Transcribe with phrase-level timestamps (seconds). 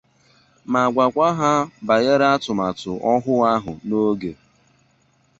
[0.71, 1.51] ma gwakwa ha
[1.87, 4.31] bànyere atụmatụ ọhụụ ahụ n'oge